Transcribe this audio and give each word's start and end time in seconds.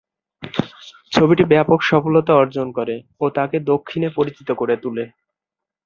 ছবিটি 1.11 1.43
ব্যপক 1.45 1.79
সফলতা 1.83 2.33
অর্জন 2.33 2.67
করে 2.71 2.95
ও 3.21 3.25
তাকে 3.29 3.57
দক্ষিণে 3.71 4.09
পরিচিত 4.09 4.49
করে 4.51 4.75
তুলে। 4.77 5.03